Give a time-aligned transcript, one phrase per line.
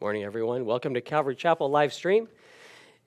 [0.00, 0.64] Morning, everyone.
[0.64, 2.28] Welcome to Calvary Chapel live stream.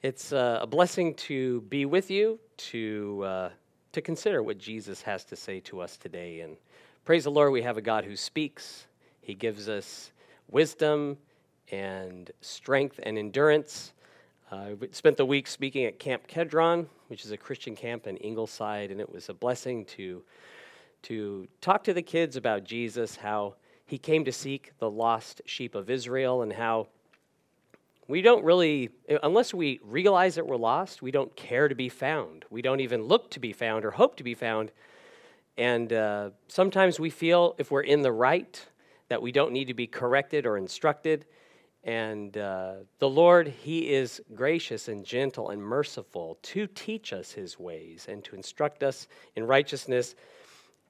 [0.01, 3.49] It's uh, a blessing to be with you, to, uh,
[3.93, 6.41] to consider what Jesus has to say to us today.
[6.41, 6.57] And
[7.05, 8.87] praise the Lord, we have a God who speaks.
[9.21, 10.11] He gives us
[10.49, 11.17] wisdom
[11.71, 13.93] and strength and endurance.
[14.51, 18.17] I uh, spent the week speaking at Camp Kedron, which is a Christian camp in
[18.17, 20.21] Ingleside, and it was a blessing to,
[21.03, 23.55] to talk to the kids about Jesus, how
[23.91, 26.87] he came to seek the lost sheep of Israel and how
[28.07, 28.89] we don't really,
[29.21, 32.45] unless we realize that we're lost, we don't care to be found.
[32.49, 34.71] We don't even look to be found or hope to be found.
[35.57, 38.65] And uh, sometimes we feel if we're in the right
[39.09, 41.25] that we don't need to be corrected or instructed.
[41.83, 47.59] And uh, the Lord, He is gracious and gentle and merciful to teach us His
[47.59, 50.15] ways and to instruct us in righteousness.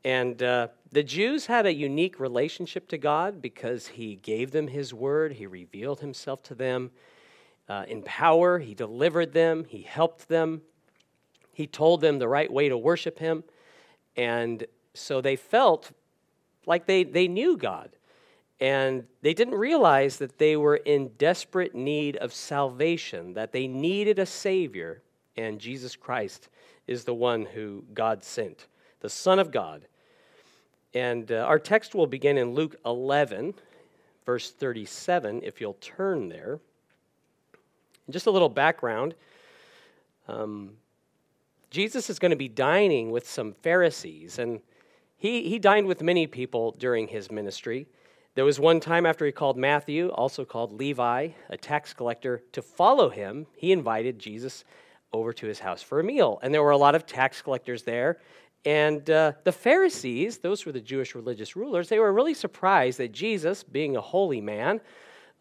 [0.04, 4.94] And uh, the Jews had a unique relationship to God because He gave them His
[4.94, 6.92] word, He revealed Himself to them
[7.70, 10.62] uh, in power, He delivered them, He helped them,
[11.54, 13.44] He told them the right way to worship Him.
[14.18, 15.92] And so they felt
[16.66, 17.92] like they, they knew God.
[18.60, 24.20] And they didn't realize that they were in desperate need of salvation, that they needed
[24.20, 25.02] a Savior,
[25.36, 26.50] and Jesus Christ
[26.88, 28.68] is the one who God sent,
[29.02, 29.84] the Son of God
[30.94, 33.54] and uh, our text will begin in Luke 11,
[34.26, 36.60] verse 37, if you'll turn there.
[38.10, 39.16] just a little background
[40.28, 40.72] um,
[41.70, 44.60] Jesus is going to be dining with some Pharisees, and
[45.18, 47.88] he, he dined with many people during his ministry.
[48.36, 52.62] There was one time after he called Matthew, also called Levi, a tax collector, to
[52.62, 53.48] follow him.
[53.56, 54.64] He invited Jesus
[55.14, 56.40] over to his house for a meal.
[56.42, 58.20] And there were a lot of tax collectors there.
[58.66, 63.12] And uh, the Pharisees, those were the Jewish religious rulers, they were really surprised that
[63.12, 64.82] Jesus, being a holy man,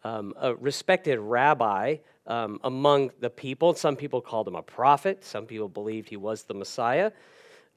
[0.03, 1.97] um, a respected rabbi
[2.27, 6.43] um, among the people, some people called him a prophet, some people believed he was
[6.43, 7.11] the Messiah,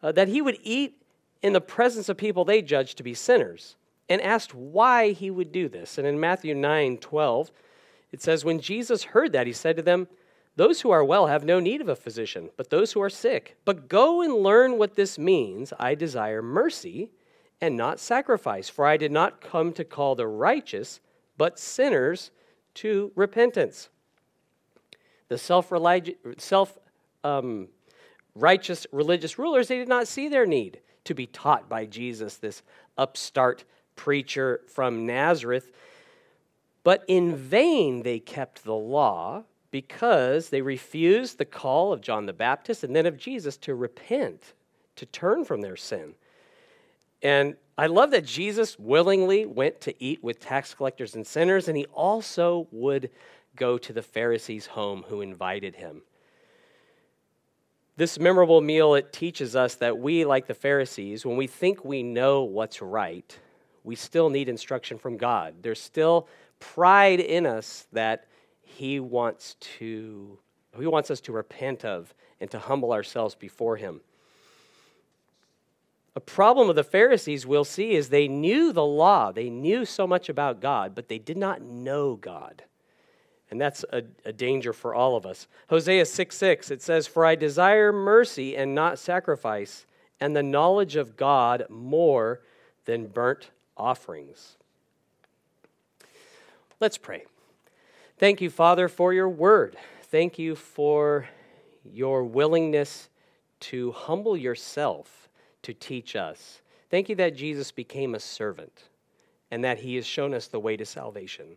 [0.03, 1.03] uh, that he would eat
[1.43, 3.77] in the presence of people they judged to be sinners,
[4.09, 5.99] and asked why he would do this.
[5.99, 7.51] And in Matthew 9 12,
[8.13, 10.09] it says, When Jesus heard that, he said to them,
[10.57, 13.57] those who are well have no need of a physician, but those who are sick.
[13.65, 15.73] But go and learn what this means.
[15.79, 17.11] I desire mercy
[17.61, 21.01] and not sacrifice, for I did not come to call the righteous,
[21.37, 22.31] but sinners
[22.75, 23.89] to repentance.
[25.29, 25.73] The self
[27.25, 27.69] um,
[28.35, 32.63] righteous religious rulers, they did not see their need to be taught by Jesus, this
[32.97, 33.65] upstart
[33.97, 35.73] preacher from Nazareth.
[36.83, 42.33] But in vain they kept the law because they refused the call of John the
[42.33, 44.55] Baptist and then of Jesus to repent,
[44.95, 46.15] to turn from their sin.
[47.25, 51.77] And I love that Jesus willingly went to eat with tax collectors and sinners, and
[51.77, 53.11] he also would
[53.57, 56.03] go to the Pharisees' home who invited him.
[57.97, 62.05] This memorable meal, it teaches us that we, like the Pharisees, when we think we
[62.05, 63.37] know what's right,
[63.83, 65.57] we still need instruction from God.
[65.63, 66.29] There's still
[66.61, 68.29] pride in us that
[68.65, 70.39] he wants to
[70.79, 74.01] he wants us to repent of and to humble ourselves before him.
[76.17, 80.07] A problem of the Pharisees we'll see is they knew the law, they knew so
[80.07, 82.65] much about God, but they did not know God.
[83.51, 85.47] And that's a, a danger for all of us.
[85.69, 89.87] Hosea 6 6, it says, For I desire mercy and not sacrifice,
[90.21, 92.41] and the knowledge of God more
[92.85, 94.57] than burnt offerings.
[96.81, 97.25] Let's pray.
[98.17, 99.77] Thank you, Father, for your word.
[100.03, 101.29] Thank you for
[101.85, 103.09] your willingness
[103.61, 105.29] to humble yourself
[105.63, 106.61] to teach us.
[106.91, 108.85] Thank you that Jesus became a servant
[109.51, 111.57] and that he has shown us the way to salvation.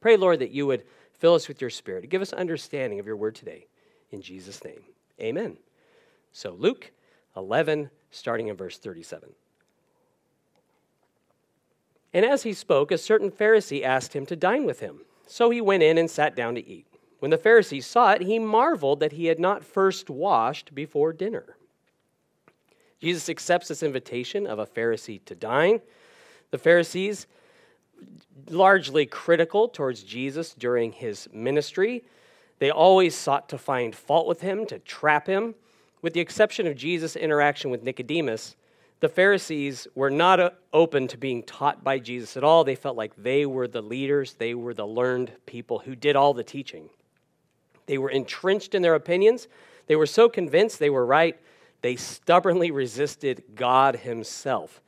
[0.00, 0.84] Pray, Lord, that you would
[1.18, 2.08] fill us with your spirit.
[2.08, 3.66] Give us understanding of your word today.
[4.10, 4.82] In Jesus' name,
[5.20, 5.56] amen.
[6.32, 6.92] So, Luke
[7.36, 9.30] 11, starting in verse 37.
[12.14, 15.00] And as he spoke, a certain Pharisee asked him to dine with him.
[15.32, 16.84] So he went in and sat down to eat.
[17.20, 21.56] When the Pharisees saw it, he marveled that he had not first washed before dinner.
[23.00, 25.80] Jesus accepts this invitation of a Pharisee to dine.
[26.50, 27.26] The Pharisees,
[28.50, 32.04] largely critical towards Jesus during his ministry,
[32.58, 35.54] they always sought to find fault with him, to trap him.
[36.02, 38.54] With the exception of Jesus' interaction with Nicodemus,
[39.02, 42.62] the Pharisees were not uh, open to being taught by Jesus at all.
[42.62, 46.32] They felt like they were the leaders, they were the learned people who did all
[46.32, 46.88] the teaching.
[47.86, 49.48] They were entrenched in their opinions.
[49.88, 51.36] They were so convinced they were right,
[51.80, 54.80] they stubbornly resisted God Himself,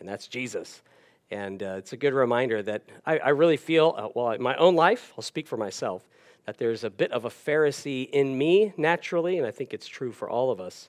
[0.00, 0.82] and that's Jesus.
[1.30, 4.56] And uh, it's a good reminder that I, I really feel, uh, well, in my
[4.56, 6.02] own life, I'll speak for myself,
[6.46, 10.10] that there's a bit of a Pharisee in me naturally, and I think it's true
[10.10, 10.88] for all of us.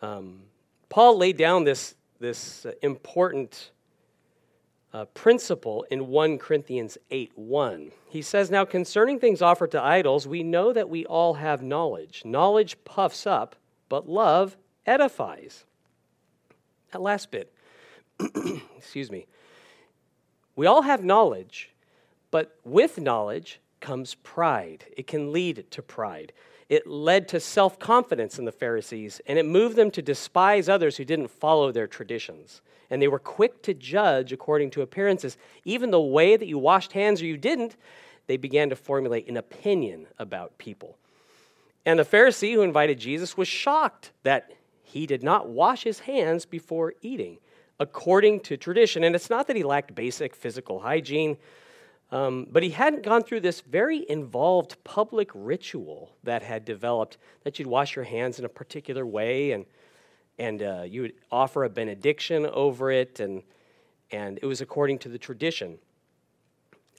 [0.00, 0.42] Um,
[0.92, 3.70] Paul laid down this, this uh, important
[4.92, 7.92] uh, principle in 1 Corinthians 8 1.
[8.10, 12.20] He says, Now concerning things offered to idols, we know that we all have knowledge.
[12.26, 13.56] Knowledge puffs up,
[13.88, 15.64] but love edifies.
[16.90, 17.50] That last bit,
[18.76, 19.26] excuse me.
[20.56, 21.70] We all have knowledge,
[22.30, 24.84] but with knowledge comes pride.
[24.94, 26.34] It can lead to pride.
[26.68, 30.96] It led to self confidence in the Pharisees, and it moved them to despise others
[30.96, 32.62] who didn't follow their traditions.
[32.90, 35.38] And they were quick to judge according to appearances.
[35.64, 37.76] Even the way that you washed hands or you didn't,
[38.26, 40.98] they began to formulate an opinion about people.
[41.84, 46.44] And the Pharisee who invited Jesus was shocked that he did not wash his hands
[46.44, 47.38] before eating
[47.80, 49.02] according to tradition.
[49.04, 51.36] And it's not that he lacked basic physical hygiene,
[52.12, 57.58] um, but he hadn't gone through this very involved public ritual that had developed that
[57.58, 59.64] you'd wash your hands in a particular way and,
[60.38, 63.42] and uh, you would offer a benediction over it, and,
[64.10, 65.78] and it was according to the tradition.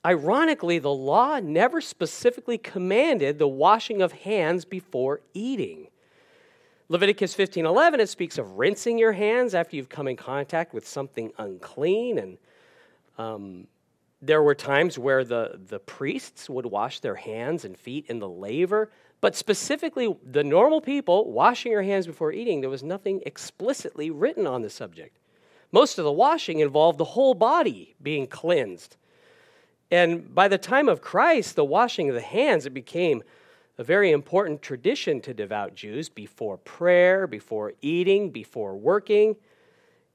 [0.04, 5.88] Ironically, the law never specifically commanded the washing of hands before eating.
[6.90, 11.32] Leviticus 15:11 it speaks of rinsing your hands after you've come in contact with something
[11.38, 12.38] unclean and
[13.18, 13.68] um,
[14.26, 18.30] there were times where the, the priests would wash their hands and feet in the
[18.30, 18.90] laver,
[19.20, 24.48] but specifically the normal people washing their hands before eating, there was nothing explicitly written
[24.48, 25.18] on the subject.
[25.74, 28.96] Most of the washing involved the whole body being cleansed.
[29.92, 33.24] And by the time of Christ, the washing of the hands, it became
[33.78, 39.36] a very important tradition to devout Jews before prayer, before eating, before working.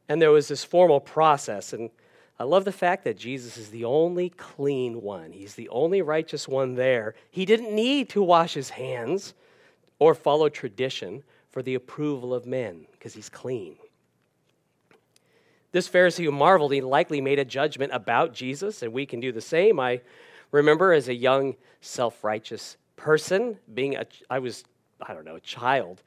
[0.08, 1.72] And there was this formal process.
[1.72, 1.90] And
[2.38, 5.32] I love the fact that Jesus is the only clean one.
[5.32, 7.14] He's the only righteous one there.
[7.30, 9.34] He didn't need to wash his hands
[9.98, 13.76] or follow tradition for the approval of men because he's clean.
[15.72, 19.32] This Pharisee who marveled, he likely made a judgment about Jesus, and we can do
[19.32, 19.80] the same.
[19.80, 20.00] I
[20.52, 24.64] remember as a young, self righteous person, being a, I was,
[25.02, 26.02] I don't know, a child.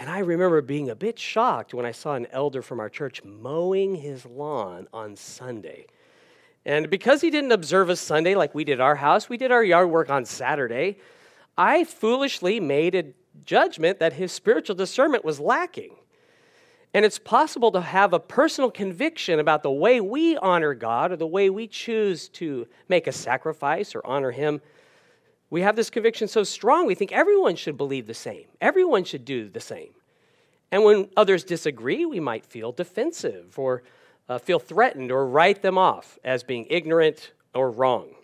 [0.00, 3.22] And I remember being a bit shocked when I saw an elder from our church
[3.22, 5.88] mowing his lawn on Sunday.
[6.64, 9.62] And because he didn't observe a Sunday like we did our house, we did our
[9.62, 10.96] yard work on Saturday.
[11.58, 13.12] I foolishly made a
[13.44, 15.96] judgment that his spiritual discernment was lacking.
[16.94, 21.16] And it's possible to have a personal conviction about the way we honor God or
[21.16, 24.62] the way we choose to make a sacrifice or honor Him
[25.50, 29.24] we have this conviction so strong, we think everyone should believe the same, everyone should
[29.24, 29.90] do the same.
[30.72, 33.82] And when others disagree, we might feel defensive or
[34.28, 38.14] uh, feel threatened or write them off as being ignorant or wrong.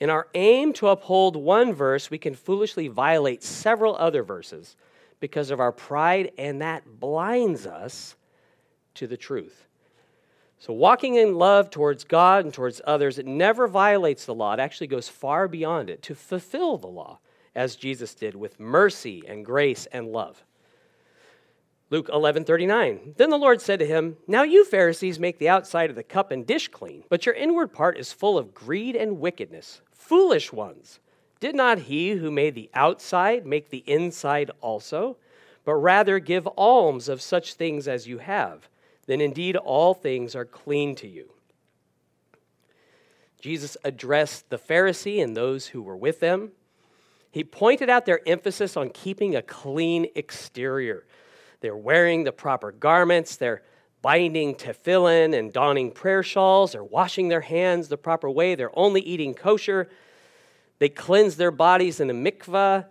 [0.00, 4.76] In our aim to uphold one verse, we can foolishly violate several other verses
[5.20, 8.16] because of our pride, and that blinds us
[8.94, 9.67] to the truth.
[10.60, 14.54] So, walking in love towards God and towards others, it never violates the law.
[14.54, 17.20] It actually goes far beyond it to fulfill the law,
[17.54, 20.42] as Jesus did with mercy and grace and love.
[21.90, 23.14] Luke 11 39.
[23.16, 26.32] Then the Lord said to him, Now you Pharisees make the outside of the cup
[26.32, 29.80] and dish clean, but your inward part is full of greed and wickedness.
[29.92, 30.98] Foolish ones!
[31.38, 35.18] Did not he who made the outside make the inside also?
[35.64, 38.68] But rather give alms of such things as you have
[39.08, 41.30] then indeed all things are clean to you.
[43.40, 46.52] Jesus addressed the Pharisee and those who were with them.
[47.30, 51.06] He pointed out their emphasis on keeping a clean exterior.
[51.60, 53.62] They're wearing the proper garments, they're
[54.02, 59.00] binding tefillin and donning prayer shawls, they're washing their hands the proper way, they're only
[59.00, 59.88] eating kosher.
[60.80, 62.86] They cleanse their bodies in a mikvah.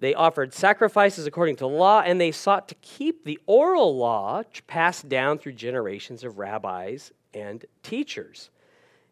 [0.00, 5.10] They offered sacrifices according to law, and they sought to keep the oral law passed
[5.10, 8.48] down through generations of rabbis and teachers.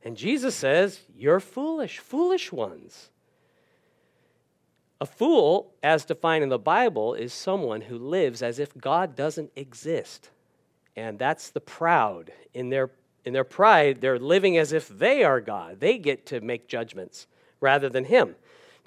[0.02, 3.10] And Jesus says, You're foolish, foolish ones.
[4.98, 9.52] A fool, as defined in the Bible, is someone who lives as if God doesn't
[9.54, 10.30] exist.
[10.96, 12.32] And that's the proud.
[12.54, 12.90] In their,
[13.26, 15.80] in their pride, they're living as if they are God.
[15.80, 17.26] They get to make judgments
[17.60, 18.36] rather than Him.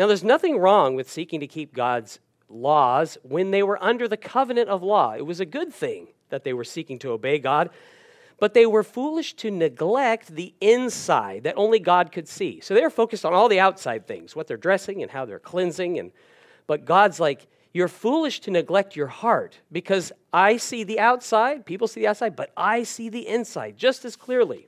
[0.01, 2.17] Now, there's nothing wrong with seeking to keep God's
[2.49, 5.13] laws when they were under the covenant of law.
[5.13, 7.69] It was a good thing that they were seeking to obey God,
[8.39, 12.61] but they were foolish to neglect the inside that only God could see.
[12.61, 15.37] So they were focused on all the outside things, what they're dressing and how they're
[15.37, 16.11] cleansing and
[16.65, 21.87] but God's like, You're foolish to neglect your heart because I see the outside, people
[21.87, 24.67] see the outside, but I see the inside just as clearly.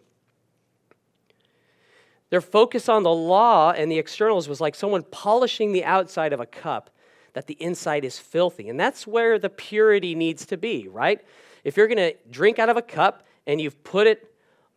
[2.34, 6.40] Their focus on the law and the externals was like someone polishing the outside of
[6.40, 6.90] a cup,
[7.34, 8.70] that the inside is filthy.
[8.70, 11.22] And that's where the purity needs to be, right?
[11.64, 14.34] If you're going to drink out of a cup and you've put it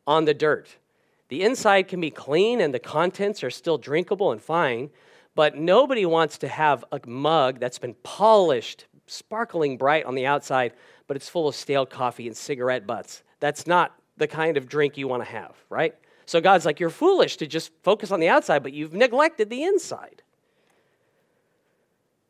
[0.06, 0.68] on the dirt,
[1.28, 4.90] the inside can be clean and the contents are still drinkable and fine,
[5.34, 10.74] but nobody wants to have a mug that's been polished, sparkling bright on the outside,
[11.06, 13.22] but it's full of stale coffee and cigarette butts.
[13.40, 15.94] That's not the kind of drink you want to have, right?
[16.26, 19.62] So God's like, you're foolish to just focus on the outside, but you've neglected the
[19.62, 20.22] inside.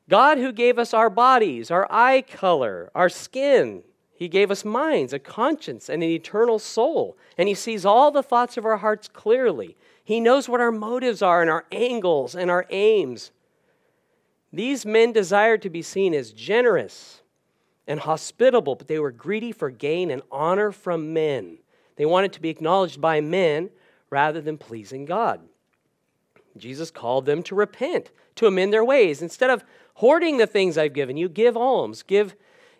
[0.08, 3.82] God, who gave us our bodies, our eye color, our skin,
[4.14, 7.16] He gave us minds, a conscience, and an eternal soul.
[7.38, 9.76] And He sees all the thoughts of our hearts clearly.
[10.04, 13.32] He knows what our motives are and our angles and our aims.
[14.52, 17.22] These men desired to be seen as generous
[17.88, 21.58] and hospitable, but they were greedy for gain and honor from men.
[21.96, 23.70] They wanted to be acknowledged by men
[24.10, 25.40] rather than pleasing God.
[26.56, 29.20] Jesus called them to repent, to amend their ways.
[29.20, 32.34] Instead of hoarding the things I've given you, give alms, give,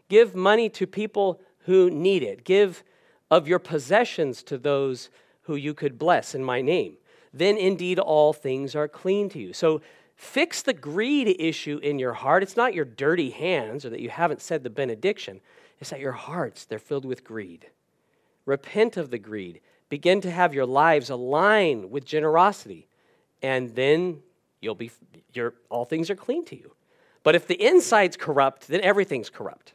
[0.09, 2.83] give money to people who need it, give
[3.31, 5.11] of your possessions to those
[5.43, 6.97] who you could bless in my name
[7.39, 9.53] then indeed all things are clean to you.
[9.53, 9.83] So
[10.15, 12.43] fix the greed issue in your heart.
[12.43, 15.41] It's not your dirty hands or that you haven't said the benediction,
[15.79, 17.67] it's that your hearts, they're filled with greed.
[18.47, 19.61] Repent of the greed.
[19.89, 22.89] Begin to have your lives align with generosity,
[23.43, 24.21] and then
[24.61, 24.91] you'll be
[25.33, 26.73] your all things are clean to you.
[27.23, 29.73] But if the inside's corrupt, then everything's corrupt.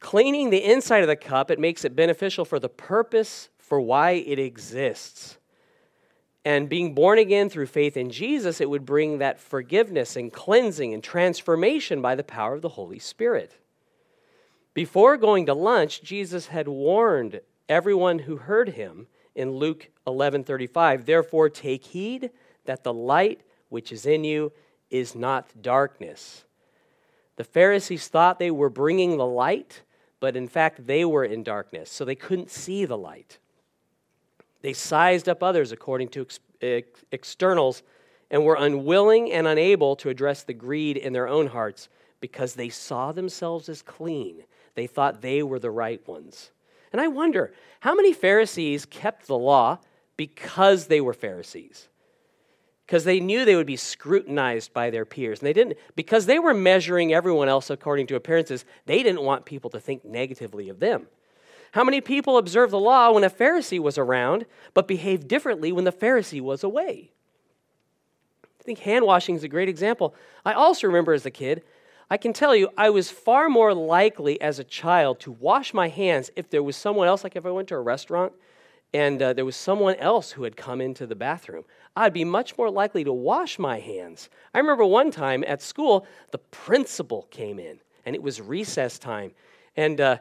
[0.00, 4.10] Cleaning the inside of the cup, it makes it beneficial for the purpose for why
[4.12, 5.38] it exists.
[6.44, 10.92] And being born again through faith in Jesus, it would bring that forgiveness and cleansing
[10.92, 13.56] and transformation by the power of the Holy Spirit.
[14.74, 21.48] Before going to lunch, Jesus had warned everyone who heard him in Luke 11:35, "Therefore
[21.48, 22.30] take heed
[22.64, 24.52] that the light which is in you
[24.90, 26.44] is not darkness."
[27.36, 29.82] The Pharisees thought they were bringing the light,
[30.20, 33.38] but in fact they were in darkness, so they couldn't see the light.
[34.62, 36.40] They sized up others according to ex-
[37.10, 37.82] externals
[38.30, 41.88] and were unwilling and unable to address the greed in their own hearts
[42.20, 44.44] because they saw themselves as clean.
[44.74, 46.50] They thought they were the right ones.
[46.94, 49.78] And I wonder how many Pharisees kept the law
[50.16, 51.88] because they were Pharisees?
[52.86, 55.40] Because they knew they would be scrutinized by their peers.
[55.40, 59.44] And they didn't, because they were measuring everyone else according to appearances, they didn't want
[59.44, 61.08] people to think negatively of them.
[61.72, 65.82] How many people observed the law when a Pharisee was around, but behaved differently when
[65.82, 67.10] the Pharisee was away?
[68.44, 70.14] I think hand washing is a great example.
[70.44, 71.64] I also remember as a kid,
[72.10, 75.88] I can tell you, I was far more likely as a child to wash my
[75.88, 78.32] hands if there was someone else, like if I went to a restaurant
[78.94, 81.64] and uh, there was someone else who had come into the bathroom.
[81.96, 84.30] I'd be much more likely to wash my hands.
[84.54, 89.32] I remember one time at school, the principal came in, and it was recess time.
[89.76, 90.18] And uh,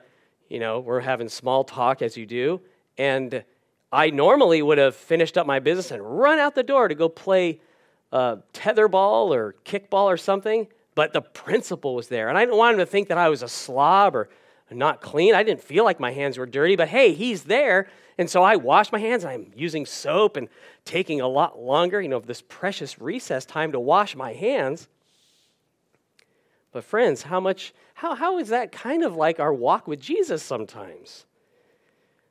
[0.50, 2.62] you know, we're having small talk as you do.
[2.98, 3.44] And
[3.92, 7.10] I normally would have finished up my business and run out the door to go
[7.10, 7.62] play
[8.12, 10.68] uh, tetherball or kickball or something.
[10.96, 12.30] But the principal was there.
[12.30, 14.30] And I didn't want him to think that I was a slob or
[14.72, 15.36] not clean.
[15.36, 17.88] I didn't feel like my hands were dirty, but hey, he's there.
[18.18, 19.26] And so I washed my hands.
[19.26, 20.48] I'm using soap and
[20.86, 24.88] taking a lot longer, you know, of this precious recess time to wash my hands.
[26.72, 30.42] But, friends, how much, how, how is that kind of like our walk with Jesus
[30.42, 31.26] sometimes?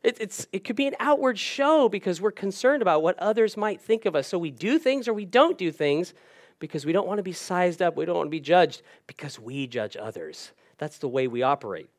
[0.02, 3.80] It, it's, it could be an outward show because we're concerned about what others might
[3.80, 4.26] think of us.
[4.26, 6.12] So we do things or we don't do things
[6.62, 9.36] because we don't want to be sized up, we don't want to be judged because
[9.36, 10.52] we judge others.
[10.78, 11.90] That's the way we operate.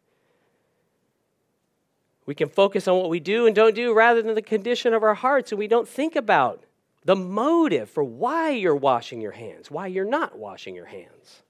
[2.25, 5.03] We can focus on what we do and don't do rather than the condition of
[5.03, 6.63] our hearts, and we don't think about
[7.03, 11.43] the motive for why you're washing your hands, why you're not washing your hands.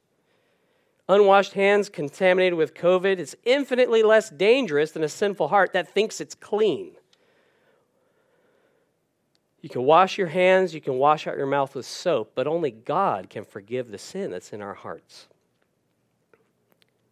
[1.07, 6.19] Unwashed hands contaminated with COVID is infinitely less dangerous than a sinful heart that thinks
[6.19, 6.95] it's clean.
[9.63, 12.69] You can wash your hands, you can wash out your mouth with soap, but only
[12.69, 15.27] God can forgive the sin that's in our hearts.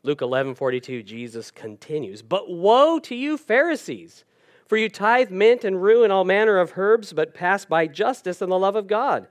[0.04, 4.26] Luke 11 42, Jesus continues, But woe to you, Pharisees!
[4.68, 8.42] For you tithe mint and rue and all manner of herbs, but pass by justice
[8.42, 9.28] and the love of God.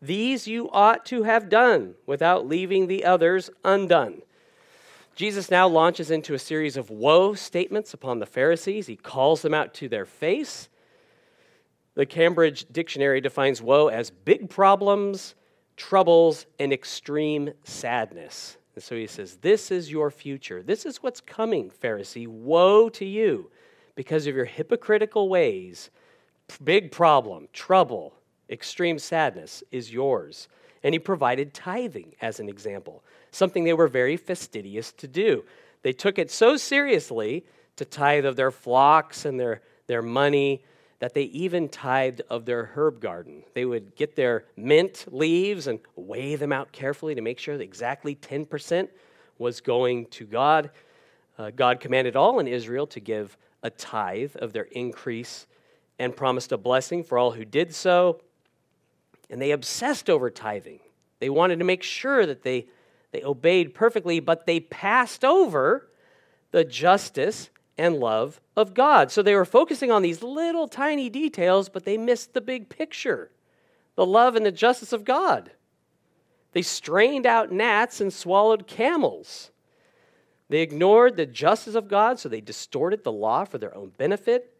[0.00, 4.22] These you ought to have done without leaving the others undone.
[5.16, 8.86] Jesus now launches into a series of woe statements upon the Pharisees.
[8.86, 10.68] He calls them out to their face.
[11.94, 15.34] The Cambridge Dictionary defines woe as big problems,
[15.76, 18.56] troubles, and extreme sadness.
[18.74, 20.62] And so he says, This is your future.
[20.62, 22.28] This is what's coming, Pharisee.
[22.28, 23.50] Woe to you
[23.94, 25.90] because of your hypocritical ways.
[26.62, 28.14] Big problem, trouble,
[28.48, 30.48] extreme sadness is yours.
[30.82, 35.44] And he provided tithing as an example, something they were very fastidious to do.
[35.82, 37.44] They took it so seriously
[37.76, 40.64] to tithe of their flocks and their, their money
[41.00, 43.42] that they even tithed of their herb garden.
[43.54, 47.64] They would get their mint leaves and weigh them out carefully to make sure that
[47.64, 48.88] exactly 10%
[49.38, 50.70] was going to God.
[51.38, 55.46] Uh, God commanded all in Israel to give a tithe of their increase
[55.98, 58.20] and promised a blessing for all who did so.
[59.30, 60.80] And they obsessed over tithing.
[61.18, 62.66] They wanted to make sure that they,
[63.12, 65.88] they obeyed perfectly, but they passed over
[66.50, 67.48] the justice
[67.80, 69.10] and love of God.
[69.10, 73.30] So they were focusing on these little tiny details, but they missed the big picture
[73.96, 75.50] the love and the justice of God.
[76.52, 79.50] They strained out gnats and swallowed camels.
[80.48, 84.54] They ignored the justice of God, so they distorted the law for their own benefit.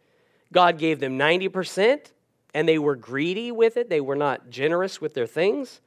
[0.53, 2.07] God gave them 90%,
[2.55, 3.89] and they were greedy with it.
[3.89, 5.81] They were not generous with their things.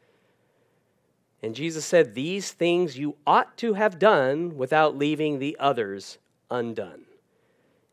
[1.44, 6.18] And Jesus said, These things you ought to have done without leaving the others
[6.50, 7.06] undone.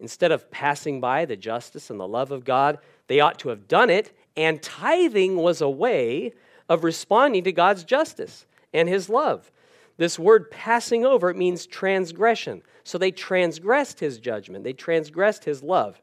[0.01, 3.69] Instead of passing by the justice and the love of God, they ought to have
[3.69, 6.33] done it, and tithing was a way
[6.69, 9.51] of responding to God's justice and his love.
[9.99, 12.63] This word passing over it means transgression.
[12.85, 16.01] So they transgressed his judgment, they transgressed his love.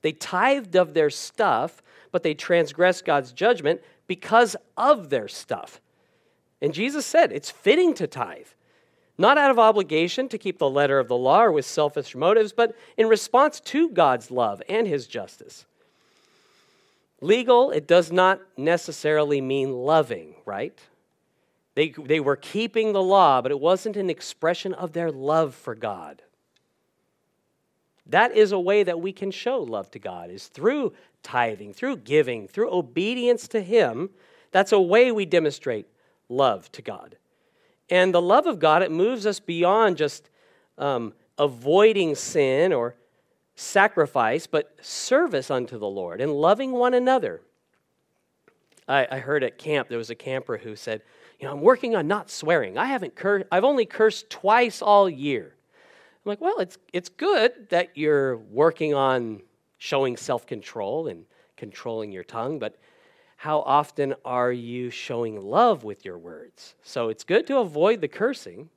[0.00, 5.80] They tithed of their stuff, but they transgressed God's judgment because of their stuff.
[6.60, 8.46] And Jesus said it's fitting to tithe
[9.22, 12.52] not out of obligation to keep the letter of the law or with selfish motives,
[12.52, 15.64] but in response to God's love and his justice.
[17.20, 20.76] Legal, it does not necessarily mean loving, right?
[21.76, 25.76] They, they were keeping the law, but it wasn't an expression of their love for
[25.76, 26.20] God.
[28.06, 31.98] That is a way that we can show love to God, is through tithing, through
[31.98, 34.10] giving, through obedience to Him.
[34.50, 35.86] That's a way we demonstrate
[36.28, 37.16] love to God.
[37.92, 40.30] And the love of God, it moves us beyond just
[40.78, 42.94] um, avoiding sin or
[43.54, 47.42] sacrifice, but service unto the Lord and loving one another.
[48.88, 51.02] I, I heard at camp, there was a camper who said,
[51.38, 52.78] You know, I'm working on not swearing.
[52.78, 55.54] I haven't cursed, I've only cursed twice all year.
[56.24, 59.42] I'm like, Well, it's, it's good that you're working on
[59.76, 61.26] showing self control and
[61.58, 62.78] controlling your tongue, but
[63.42, 66.76] how often are you showing love with your words?
[66.84, 68.70] So it's good to avoid the cursing,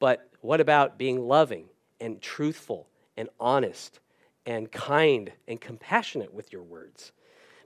[0.00, 1.64] but what about being loving
[1.98, 4.00] and truthful and honest
[4.44, 7.12] and kind and compassionate with your words?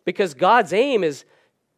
[0.05, 1.25] Because God's aim is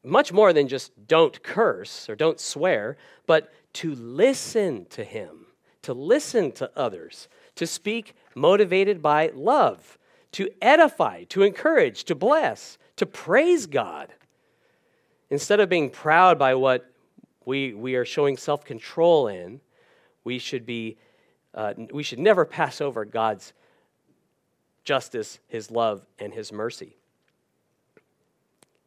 [0.04, 5.46] much more than just don't curse or don't swear, but to listen to Him,
[5.80, 9.96] to listen to others, to speak motivated by love,
[10.32, 14.12] to edify, to encourage, to bless, to praise God.
[15.30, 16.90] Instead of being proud by what
[17.44, 19.60] we, we are showing self control in,
[20.24, 20.96] we should, be,
[21.54, 23.52] uh, we should never pass over God's
[24.84, 26.96] justice, His love, and His mercy.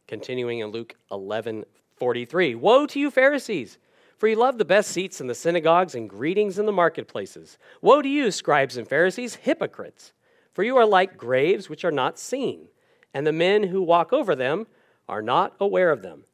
[0.06, 1.64] Continuing in Luke 11
[1.96, 2.56] 43.
[2.56, 3.78] Woe to you, Pharisees!
[4.18, 7.58] For you love the best seats in the synagogues and greetings in the marketplaces.
[7.80, 10.12] Woe to you, scribes and Pharisees, hypocrites!
[10.52, 12.68] For you are like graves which are not seen,
[13.14, 14.66] and the men who walk over them
[15.08, 16.24] are not aware of them.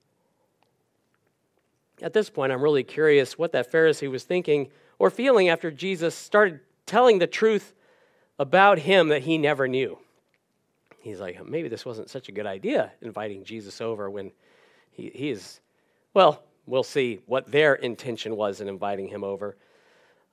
[2.02, 6.14] At this point, I'm really curious what that Pharisee was thinking or feeling after Jesus
[6.14, 7.74] started telling the truth
[8.38, 9.98] about him that he never knew.
[11.00, 14.32] He's like, maybe this wasn't such a good idea, inviting Jesus over when
[14.90, 15.60] he, he is,
[16.14, 19.56] well, we'll see what their intention was in inviting him over.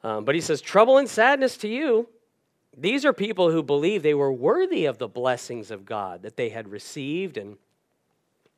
[0.04, 2.08] Um, but he says, Trouble and sadness to you.
[2.78, 6.50] These are people who believe they were worthy of the blessings of God that they
[6.50, 7.58] had received, and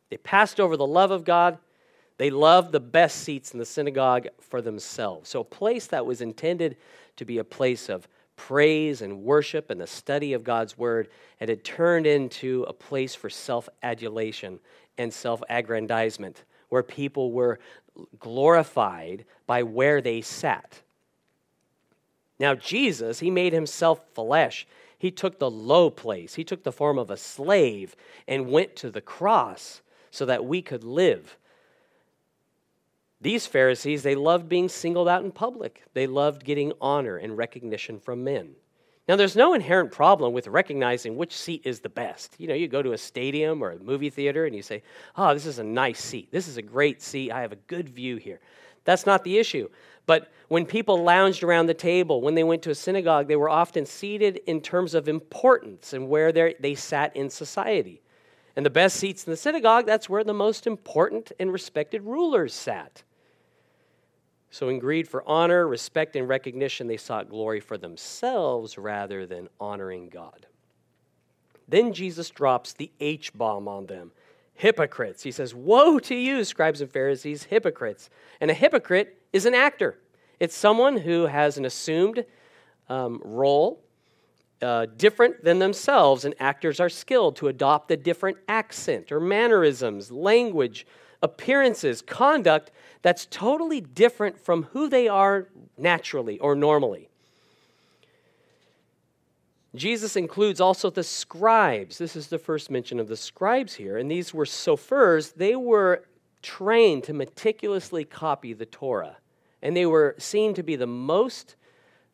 [0.09, 1.59] they passed over the love of God
[2.17, 5.29] they loved the best seats in the synagogue for themselves.
[5.29, 6.77] So, a place that was intended
[7.17, 11.49] to be a place of praise and worship and the study of God's word, it
[11.49, 14.59] had turned into a place for self adulation
[14.97, 17.59] and self aggrandizement, where people were
[18.19, 20.81] glorified by where they sat.
[22.39, 24.67] Now, Jesus, he made himself flesh.
[24.99, 27.95] He took the low place, he took the form of a slave
[28.27, 31.37] and went to the cross so that we could live
[33.19, 35.83] these Pharisees, they loved being singled out in public.
[35.93, 38.55] They loved getting honor and recognition from men.
[39.07, 42.35] Now, there's no inherent problem with recognizing which seat is the best.
[42.37, 44.83] You know, you go to a stadium or a movie theater and you say,
[45.15, 46.29] oh, this is a nice seat.
[46.31, 47.31] This is a great seat.
[47.31, 48.41] I have a good view here.
[48.83, 49.69] That's not the issue.
[50.05, 53.49] But when people lounged around the table, when they went to a synagogue, they were
[53.49, 58.01] often seated in terms of importance and where they sat in society.
[58.55, 62.53] And the best seats in the synagogue, that's where the most important and respected rulers
[62.53, 63.03] sat.
[64.57, 69.49] So, in greed for honor, respect, and recognition, they sought glory for themselves rather than
[69.59, 70.47] honoring God.
[71.67, 74.13] Then Jesus drops the H bomb on them
[74.55, 75.21] hypocrites.
[75.21, 78.09] He says, Woe to you, scribes and Pharisees, hypocrites.
[78.41, 79.99] And a hypocrite is an actor,
[80.39, 82.25] it's someone who has an assumed
[82.89, 83.83] um, role.
[84.59, 90.11] Uh, different than themselves, and actors are skilled to adopt a different accent or mannerisms,
[90.11, 90.87] language,
[91.21, 97.09] appearances, conduct that's totally different from who they are naturally or normally.
[99.75, 101.97] Jesus includes also the scribes.
[101.97, 103.97] This is the first mention of the scribes here.
[103.97, 105.33] And these were sophers.
[105.33, 106.03] They were
[106.41, 109.17] trained to meticulously copy the Torah.
[109.61, 111.55] And they were seen to be the most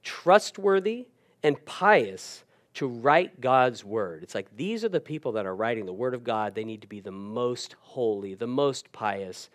[0.02, 1.08] trustworthy
[1.42, 2.44] and pious
[2.76, 4.24] to write God's word.
[4.24, 6.56] It's like these are the people that are writing the word of God.
[6.56, 9.50] They need to be the most holy, the most pious,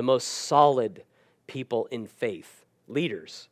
[0.00, 1.04] the most solid
[1.46, 3.50] people in faith, leaders.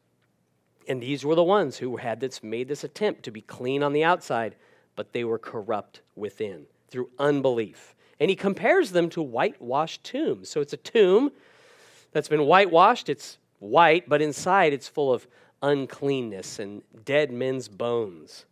[0.88, 3.92] And these were the ones who had this, made this attempt to be clean on
[3.92, 4.56] the outside,
[4.96, 7.94] but they were corrupt within through unbelief.
[8.18, 10.48] And he compares them to whitewashed tombs.
[10.48, 11.32] So it's a tomb
[12.12, 15.28] that's been whitewashed, it's white, but inside it's full of
[15.61, 18.46] uncleanness and dead men's bones.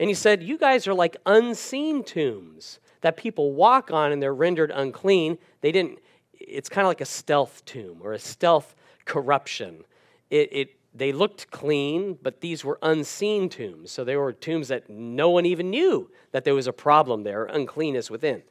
[0.00, 4.34] And he said, You guys are like unseen tombs that people walk on and they're
[4.34, 5.38] rendered unclean.
[5.60, 6.00] They didn't,
[6.40, 9.84] it's kind of like a stealth tomb or a stealth corruption.
[10.30, 13.90] It, it, they looked clean, but these were unseen tombs.
[13.90, 17.44] So they were tombs that no one even knew that there was a problem there,
[17.44, 18.42] uncleanness within.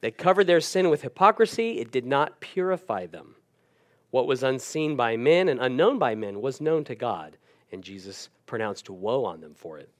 [0.00, 3.34] They covered their sin with hypocrisy, it did not purify them.
[4.10, 7.36] What was unseen by men and unknown by men was known to God,
[7.70, 9.90] and Jesus pronounced woe on them for it.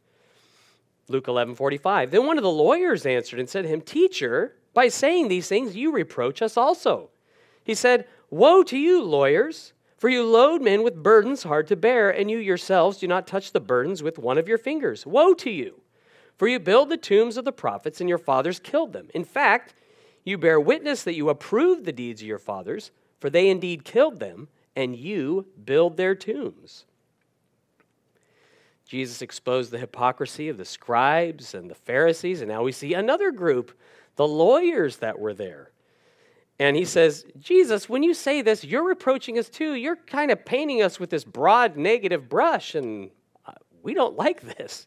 [1.08, 2.10] Luke 11 45.
[2.10, 5.76] Then one of the lawyers answered and said to him, Teacher, by saying these things,
[5.76, 7.10] you reproach us also.
[7.64, 12.10] He said, Woe to you, lawyers, for you load men with burdens hard to bear,
[12.10, 15.04] and you yourselves do not touch the burdens with one of your fingers.
[15.04, 15.80] Woe to you,
[16.38, 19.08] for you build the tombs of the prophets, and your fathers killed them.
[19.12, 19.74] In fact,
[20.24, 24.20] you bear witness that you approve the deeds of your fathers, for they indeed killed
[24.20, 26.84] them, and you build their tombs.
[28.86, 33.30] Jesus exposed the hypocrisy of the scribes and the Pharisees, and now we see another
[33.30, 33.78] group,
[34.16, 35.70] the lawyers that were there.
[36.58, 39.74] And he says, Jesus, when you say this, you're reproaching us too.
[39.74, 43.10] You're kind of painting us with this broad negative brush, and
[43.46, 44.86] uh, we don't like this.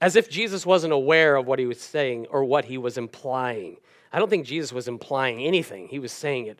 [0.00, 3.76] As if Jesus wasn't aware of what he was saying or what he was implying.
[4.12, 6.58] I don't think Jesus was implying anything, he was saying it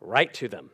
[0.00, 0.70] right to them.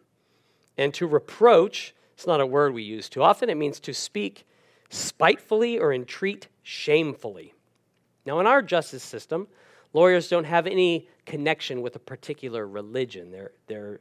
[0.77, 4.47] And to reproach, it's not a word we use too often, it means to speak
[4.91, 7.55] spitefully or entreat shamefully.
[8.27, 9.49] Now, in our justice system,
[9.97, 13.31] lawyers don't have any connection with a particular religion.
[13.31, 14.01] They're, they're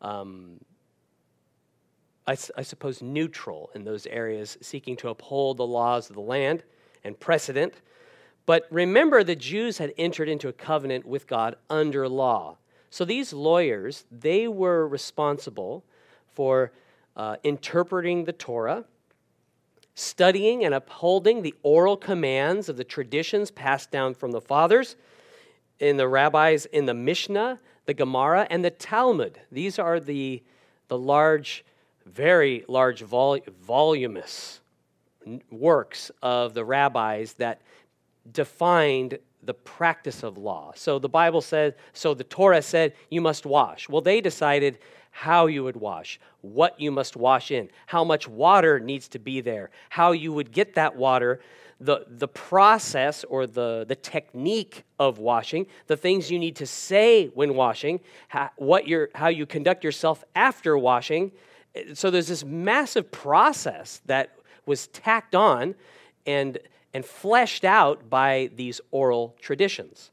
[0.00, 0.58] um,
[2.26, 6.64] I, I suppose, neutral in those areas, seeking to uphold the laws of the land
[7.04, 7.74] and precedent.
[8.46, 12.56] But remember, the Jews had entered into a covenant with God under law.
[12.90, 15.84] So these lawyers, they were responsible
[16.32, 16.72] for
[17.14, 18.84] uh, interpreting the Torah
[19.96, 24.94] studying and upholding the oral commands of the traditions passed down from the fathers,
[25.80, 29.38] in the rabbis, in the Mishnah, the Gemara, and the Talmud.
[29.52, 30.42] These are the,
[30.88, 31.64] the large,
[32.04, 34.60] very large, vol- voluminous
[35.50, 37.60] works of the rabbis that
[38.32, 40.72] defined the practice of law.
[40.74, 43.88] So the Bible said, so the Torah said, you must wash.
[43.88, 44.78] Well, they decided
[45.10, 49.40] how you would wash, what you must wash in, how much water needs to be
[49.40, 51.40] there, how you would get that water,
[51.80, 57.26] the, the process or the, the technique of washing, the things you need to say
[57.28, 61.32] when washing, how, what you how you conduct yourself after washing.
[61.92, 65.74] So there's this massive process that was tacked on
[66.26, 66.58] and,
[66.94, 70.10] and fleshed out by these oral traditions.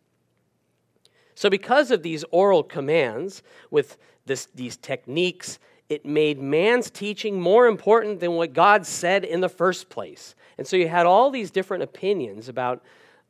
[1.35, 5.59] So, because of these oral commands with this, these techniques,
[5.93, 10.35] it made man's teaching more important than what God said in the first place.
[10.57, 12.83] And so you had all these different opinions about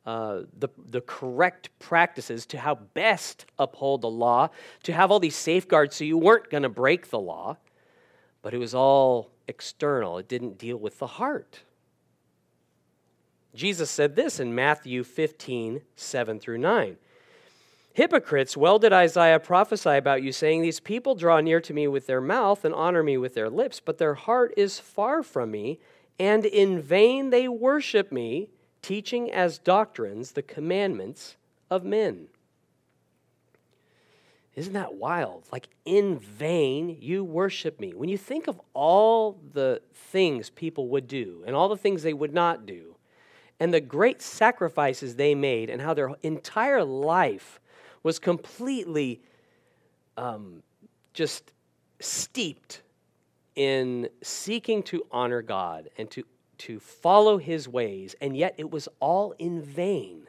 [0.06, 4.48] uh, the, the correct practices to how best uphold the law,
[4.82, 7.56] to have all these safeguards so you weren't going to break the law.
[8.42, 11.60] But it was all external, it didn't deal with the heart.
[13.54, 16.96] Jesus said this in Matthew 15, 7 through 9.
[17.94, 22.08] Hypocrites, well did Isaiah prophesy about you, saying, These people draw near to me with
[22.08, 25.78] their mouth and honor me with their lips, but their heart is far from me,
[26.18, 28.48] and in vain they worship me,
[28.82, 31.36] teaching as doctrines the commandments
[31.70, 32.26] of men.
[34.56, 35.44] Isn't that wild?
[35.52, 37.94] Like, in vain you worship me.
[37.94, 42.12] When you think of all the things people would do and all the things they
[42.12, 42.96] would not do,
[43.60, 47.60] and the great sacrifices they made, and how their entire life
[48.04, 49.20] was completely
[50.16, 50.62] um,
[51.12, 51.52] just
[51.98, 52.82] steeped
[53.56, 56.24] in seeking to honor God and to,
[56.58, 60.28] to follow his ways, and yet it was all in vain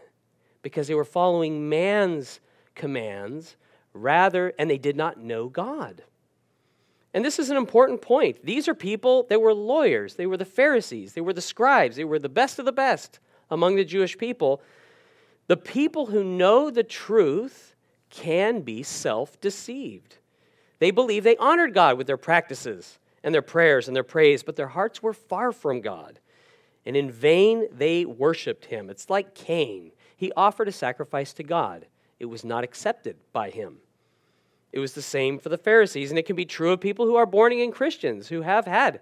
[0.63, 2.39] because they were following man's
[2.73, 3.55] commands
[3.93, 6.03] rather, and they did not know God.
[7.13, 8.45] And this is an important point.
[8.45, 12.03] These are people that were lawyers, they were the Pharisees, they were the scribes, they
[12.03, 14.61] were the best of the best among the Jewish people.
[15.47, 17.75] The people who know the truth
[18.09, 20.17] can be self deceived.
[20.79, 24.55] They believe they honored God with their practices and their prayers and their praise, but
[24.55, 26.19] their hearts were far from God.
[26.85, 28.89] And in vain they worshiped him.
[28.89, 29.91] It's like Cain.
[30.15, 31.85] He offered a sacrifice to God,
[32.19, 33.77] it was not accepted by him.
[34.71, 37.15] It was the same for the Pharisees, and it can be true of people who
[37.15, 38.99] are born again Christians who have had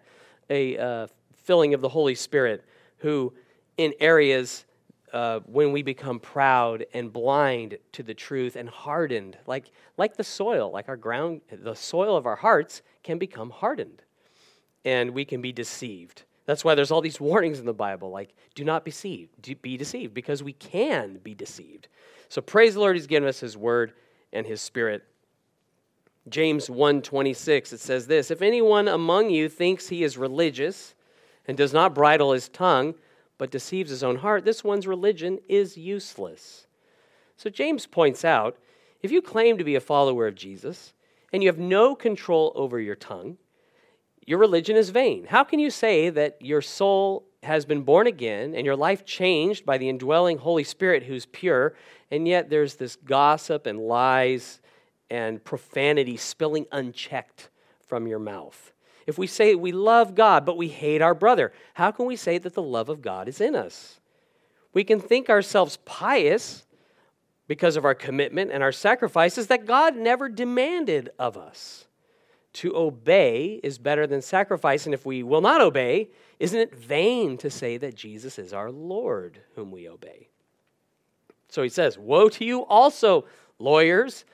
[0.49, 2.63] a uh, filling of the Holy Spirit,
[2.97, 3.33] who
[3.77, 4.65] in areas
[5.13, 10.23] uh, when we become proud and blind to the truth and hardened, like, like the
[10.23, 14.01] soil, like our ground, the soil of our hearts can become hardened
[14.83, 16.23] and we can be deceived.
[16.45, 19.77] That's why there's all these warnings in the Bible, like, do not be deceived, be
[19.77, 21.87] deceived, because we can be deceived.
[22.27, 23.93] So praise the Lord, He's given us His word
[24.33, 25.05] and His Spirit.
[26.29, 30.95] James 1:26 it says this if anyone among you thinks he is religious
[31.45, 32.95] and does not bridle his tongue
[33.43, 36.65] but deceives his own heart, this one's religion is useless.
[37.35, 38.55] So James points out
[39.01, 40.93] if you claim to be a follower of Jesus
[41.33, 43.37] and you have no control over your tongue,
[44.25, 45.25] your religion is vain.
[45.25, 49.65] How can you say that your soul has been born again and your life changed
[49.65, 51.75] by the indwelling Holy Spirit who's pure,
[52.11, 54.61] and yet there's this gossip and lies
[55.09, 57.49] and profanity spilling unchecked
[57.85, 58.71] from your mouth?
[59.05, 62.37] If we say we love God, but we hate our brother, how can we say
[62.37, 63.99] that the love of God is in us?
[64.73, 66.65] We can think ourselves pious
[67.47, 71.85] because of our commitment and our sacrifices that God never demanded of us.
[72.53, 77.37] To obey is better than sacrifice, and if we will not obey, isn't it vain
[77.37, 80.29] to say that Jesus is our Lord whom we obey?
[81.49, 83.25] So he says, Woe to you also,
[83.59, 84.25] lawyers.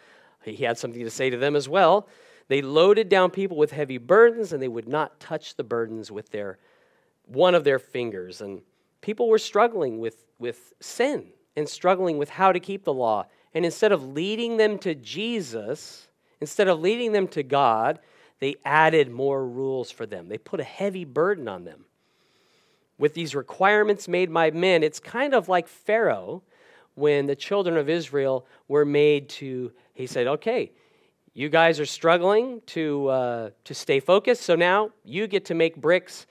[0.43, 2.07] He had something to say to them as well.
[2.49, 6.31] They loaded down people with heavy burdens, and they would not touch the burdens with
[6.31, 6.57] their
[7.25, 8.41] one of their fingers.
[8.41, 8.61] And
[9.01, 13.25] people were struggling with, with sin and struggling with how to keep the law.
[13.53, 16.07] And instead of leading them to Jesus,
[16.41, 17.99] instead of leading them to God,
[18.39, 20.27] they added more rules for them.
[20.27, 21.85] They put a heavy burden on them.
[22.97, 26.41] With these requirements made by men, it's kind of like Pharaoh
[26.95, 30.71] when the children of Israel were made to, he said, okay,
[31.39, 35.77] you guys are struggling to, uh, to stay focused, so now you get to make
[35.77, 36.27] bricks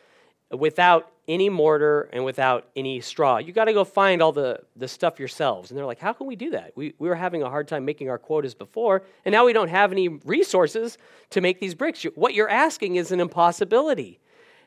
[0.50, 3.38] without any mortar and without any straw.
[3.38, 5.70] You got to go find all the, the stuff yourselves.
[5.70, 6.72] And they're like, how can we do that?
[6.76, 9.70] We, we were having a hard time making our quotas before, and now we don't
[9.70, 10.98] have any resources
[11.30, 12.02] to make these bricks.
[12.14, 14.20] What you're asking is an impossibility.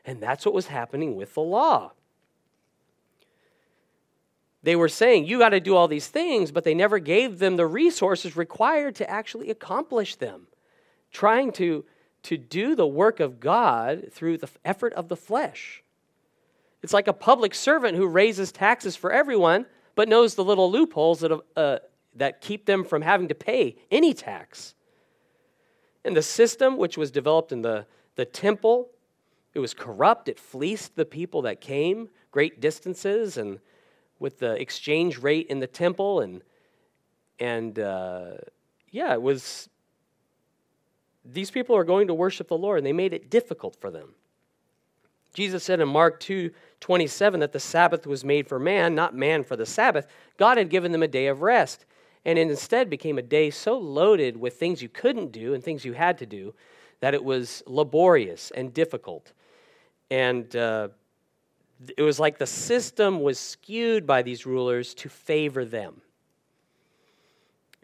[0.04, 1.92] And that's what was happening with the law
[4.62, 7.56] they were saying, you got to do all these things, but they never gave them
[7.56, 10.46] the resources required to actually accomplish them.
[11.10, 11.84] Trying to,
[12.24, 15.82] to do the work of God through the effort of the flesh.
[16.82, 21.20] It's like a public servant who raises taxes for everyone, but knows the little loopholes
[21.20, 21.78] that, uh,
[22.14, 24.74] that keep them from having to pay any tax.
[26.04, 28.90] And the system, which was developed in the, the temple,
[29.54, 30.28] it was corrupt.
[30.28, 33.60] It fleeced the people that came great distances and
[34.22, 36.42] with the exchange rate in the temple and
[37.38, 38.36] and uh,
[38.90, 39.68] yeah, it was.
[41.24, 44.14] These people are going to worship the Lord, and they made it difficult for them.
[45.34, 49.44] Jesus said in Mark 2 27 that the Sabbath was made for man, not man
[49.44, 50.06] for the Sabbath.
[50.36, 51.84] God had given them a day of rest,
[52.24, 55.84] and it instead became a day so loaded with things you couldn't do and things
[55.84, 56.54] you had to do
[57.00, 59.32] that it was laborious and difficult.
[60.10, 60.88] And uh,
[61.96, 66.02] it was like the system was skewed by these rulers to favor them.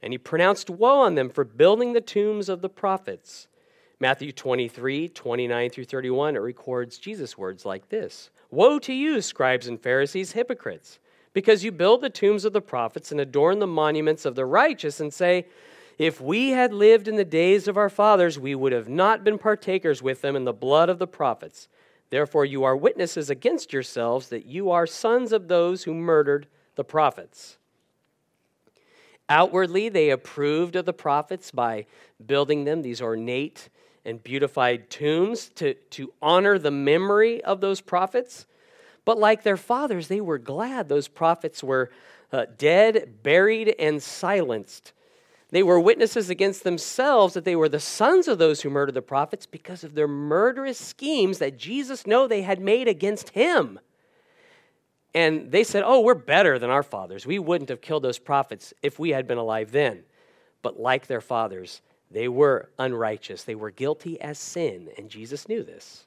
[0.03, 3.49] And he pronounced woe on them for building the tombs of the prophets.
[4.01, 9.67] Matthew 23, 29 through 31, it records Jesus' words like this Woe to you, scribes
[9.67, 11.01] and Pharisees, hypocrites,
[11.33, 15.01] because you build the tombs of the prophets and adorn the monuments of the righteous,
[15.01, 15.47] and say,
[15.99, 19.39] If we had lived in the days of our fathers, we would have not been
[19.39, 21.69] partakers with them in the blood of the prophets.
[22.11, 26.85] Therefore, you are witnesses against yourselves that you are sons of those who murdered the
[26.85, 27.59] prophets.
[29.29, 31.87] Outwardly, they approved of the prophets by
[32.25, 33.69] building them, these ornate
[34.05, 38.47] and beautified tombs, to, to honor the memory of those prophets.
[39.05, 41.91] But like their fathers, they were glad those prophets were
[42.33, 44.93] uh, dead, buried, and silenced.
[45.51, 49.03] They were witnesses against themselves that they were the sons of those who murdered the
[49.03, 53.81] prophets because of their murderous schemes that Jesus knew they had made against him.
[55.15, 57.27] And they said, Oh, we're better than our fathers.
[57.27, 60.05] We wouldn't have killed those prophets if we had been alive then.
[60.61, 61.81] But like their fathers,
[62.11, 63.45] they were unrighteous.
[63.45, 66.05] They were guilty as sin, and Jesus knew this.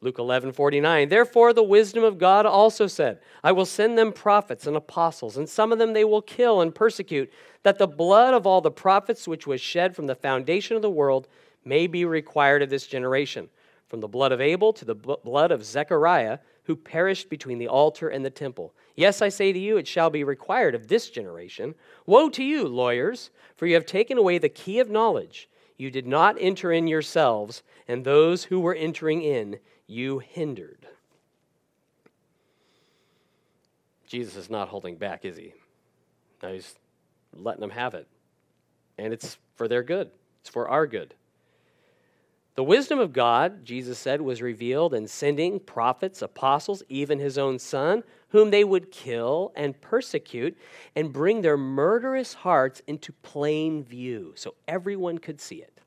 [0.00, 1.08] Luke 11, 49.
[1.08, 5.48] Therefore, the wisdom of God also said, I will send them prophets and apostles, and
[5.48, 7.32] some of them they will kill and persecute,
[7.64, 10.90] that the blood of all the prophets which was shed from the foundation of the
[10.90, 11.26] world
[11.64, 13.48] may be required of this generation,
[13.88, 18.10] from the blood of Abel to the blood of Zechariah who perished between the altar
[18.10, 18.74] and the temple.
[18.94, 21.74] Yes, I say to you, it shall be required of this generation.
[22.04, 25.48] Woe to you, lawyers, for you have taken away the key of knowledge.
[25.78, 29.58] You did not enter in yourselves, and those who were entering in
[29.88, 30.86] you hindered.
[34.06, 35.52] Jesus is not holding back, is he?
[36.42, 36.76] No, he's
[37.34, 38.06] letting them have it.
[38.96, 41.14] And it's for their good, it's for our good.
[42.54, 47.58] The wisdom of God, Jesus said, was revealed in sending prophets, apostles, even his own
[47.58, 50.58] son, whom they would kill and persecute
[50.96, 55.80] and bring their murderous hearts into plain view so everyone could see it.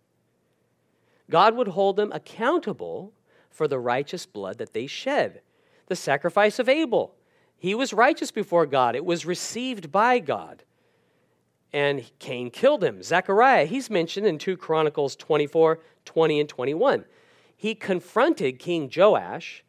[1.30, 3.12] God would hold them accountable
[3.52, 5.42] for the righteous blood that they shed.
[5.88, 7.14] The sacrifice of Abel.
[7.58, 10.64] He was righteous before God, it was received by God
[11.74, 13.02] and Cain killed him.
[13.02, 17.06] Zechariah, he's mentioned in 2 Chronicles 24, 20, and 21.
[17.56, 19.64] He confronted King Joash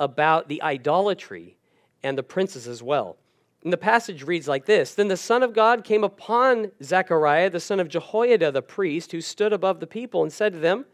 [0.00, 1.56] about the idolatry
[2.02, 3.16] and the princes as well.
[3.62, 7.60] And the passage reads like this Then the Son of God came upon Zechariah, the
[7.60, 10.86] son of Jehoiada the priest, who stood above the people, and said to them,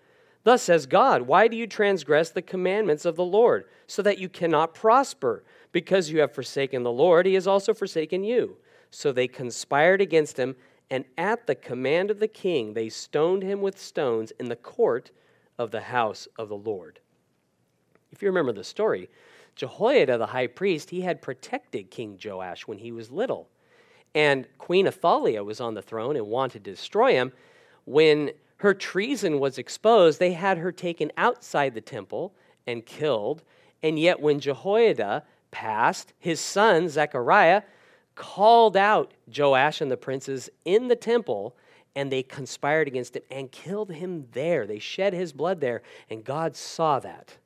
[0.49, 4.31] Thus says God, why do you transgress the commandments of the Lord, so that you
[4.31, 5.45] cannot prosper?
[5.73, 8.57] Because you have forsaken the Lord, he has also forsaken you.
[8.91, 10.57] So they conspired against him,
[10.89, 15.11] and at the command of the king, they stoned him with stones in the court
[15.59, 17.01] of the house of the Lord.
[18.11, 19.11] If you remember the story,
[19.55, 23.51] Jehoiada, the high priest, he had protected King Joash when he was little.
[24.15, 27.35] And Queen Athaliah was on the throne and wanted to destroy him.
[27.85, 32.35] When her treason was exposed, they had her taken outside the temple
[32.67, 33.43] and killed.
[33.83, 37.63] And yet, when Jehoiada passed, his son, Zechariah,
[38.17, 41.57] called out Joash and the princes in the temple,
[41.95, 44.67] and they conspired against him and killed him there.
[44.67, 47.37] They shed his blood there, and God saw that.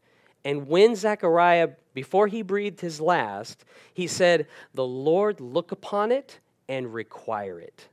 [0.45, 6.41] And when Zechariah, before he breathed his last, he said, The Lord look upon it
[6.69, 7.89] and require it.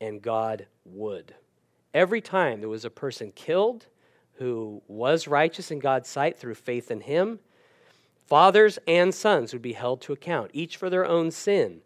[0.00, 1.34] And God would.
[1.94, 3.86] Every time there was a person killed
[4.34, 7.38] who was righteous in God's sight through faith in him,
[8.26, 11.82] fathers and sons would be held to account, each for their own sin.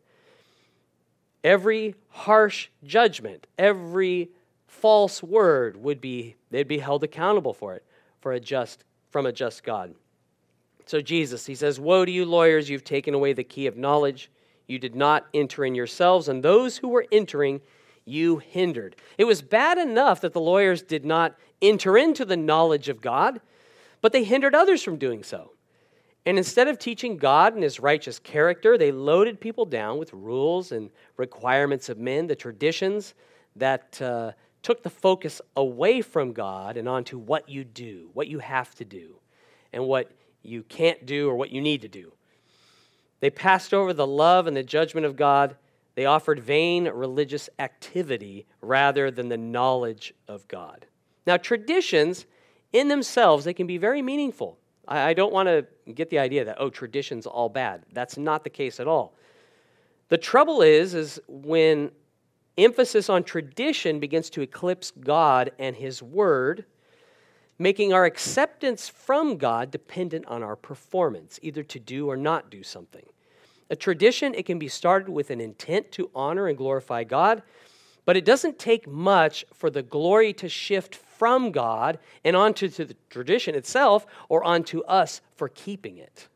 [1.45, 4.31] Every harsh judgment, every
[4.67, 7.85] false word would be they'd be held accountable for it
[8.21, 9.95] for a just from a just God.
[10.87, 14.31] So Jesus, he says, "Woe to you lawyers, you've taken away the key of knowledge.
[14.67, 17.61] You did not enter in yourselves, and those who were entering
[18.09, 22.89] you hindered." It was bad enough that the lawyers did not enter into the knowledge
[22.89, 23.41] of God,
[24.01, 25.53] but they hindered others from doing so.
[26.27, 30.73] And instead of teaching God and his righteous character, they loaded people down with rules
[30.73, 33.15] and requirements of men, the traditions
[33.57, 38.41] that uh, took the focus away from God and onto what you do, what you
[38.41, 39.17] have to do,
[39.73, 42.13] and what you can't do or what you need to do.
[43.21, 45.57] They passed over the love and the judgment of God.
[45.99, 50.87] They offered vain religious activity rather than the knowledge of God.
[51.27, 52.25] Now, traditions
[52.73, 54.61] in themselves, they can be very meaningful.
[54.87, 57.85] I, don't want to get the idea that, oh, tradition's all bad.
[57.93, 59.17] That's not the case at all.
[60.09, 61.91] The trouble is, is when
[62.57, 66.65] emphasis on tradition begins to eclipse God and His Word,
[67.59, 72.63] making our acceptance from God dependent on our performance, either to do or not do
[72.63, 73.05] something.
[73.71, 77.43] A tradition, it can be started with an intent to honor and glorify God,
[78.05, 82.95] but it doesn't take much for the glory to shift from God and onto the
[83.11, 86.29] tradition itself or onto us for keeping it.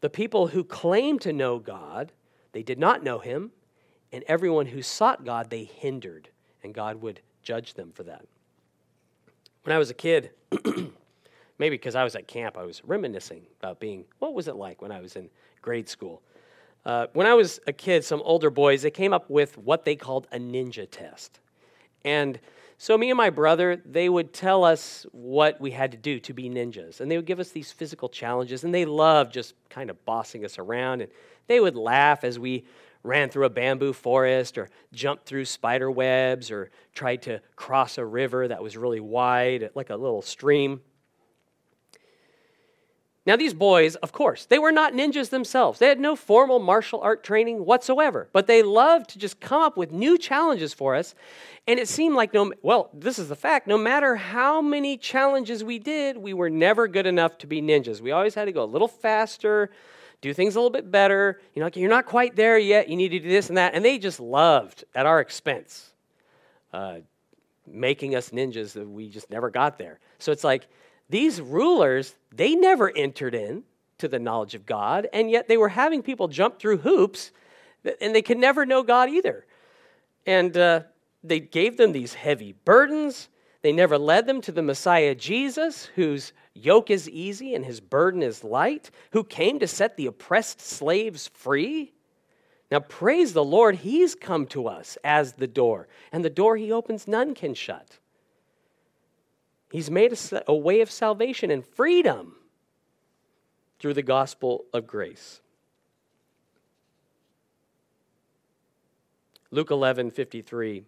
[0.00, 2.12] The people who claimed to know God,
[2.52, 3.52] they did not know him,
[4.12, 6.28] and everyone who sought God, they hindered,
[6.62, 8.26] and God would judge them for that.
[9.62, 10.30] When I was a kid,
[11.58, 14.82] maybe because I was at camp, I was reminiscing about being, what was it like
[14.82, 15.30] when I was in
[15.62, 16.22] grade school?
[16.84, 19.96] Uh, when I was a kid, some older boys, they came up with what they
[19.96, 21.40] called a ninja test.
[22.04, 22.40] And
[22.78, 26.32] so, me and my brother, they would tell us what we had to do to
[26.32, 27.00] be ninjas.
[27.00, 28.64] And they would give us these physical challenges.
[28.64, 31.02] And they loved just kind of bossing us around.
[31.02, 31.10] And
[31.46, 32.64] they would laugh as we
[33.02, 38.04] ran through a bamboo forest or jumped through spider webs or tried to cross a
[38.04, 40.80] river that was really wide, like a little stream.
[43.26, 45.78] Now, these boys, of course, they were not ninjas themselves.
[45.78, 49.76] They had no formal martial art training whatsoever, but they loved to just come up
[49.76, 51.14] with new challenges for us.
[51.66, 55.62] And it seemed like, no, well, this is the fact no matter how many challenges
[55.62, 58.00] we did, we were never good enough to be ninjas.
[58.00, 59.70] We always had to go a little faster,
[60.22, 61.42] do things a little bit better.
[61.54, 63.74] You know, like, you're not quite there yet, you need to do this and that.
[63.74, 65.92] And they just loved at our expense.
[66.72, 67.00] Uh,
[67.66, 70.00] making us ninjas that we just never got there.
[70.18, 70.66] So it's like,
[71.10, 73.64] these rulers, they never entered in
[73.98, 77.32] to the knowledge of God, and yet they were having people jump through hoops,
[78.00, 79.44] and they could never know God either.
[80.26, 80.82] And uh,
[81.22, 83.28] they gave them these heavy burdens.
[83.62, 88.22] They never led them to the Messiah Jesus, whose yoke is easy and his burden
[88.22, 91.92] is light, who came to set the oppressed slaves free.
[92.70, 96.70] Now, praise the Lord, he's come to us as the door, and the door he
[96.70, 97.98] opens, none can shut.
[99.70, 102.34] He's made a, a way of salvation and freedom
[103.78, 105.40] through the gospel of grace.
[109.50, 110.84] Luke 11 53.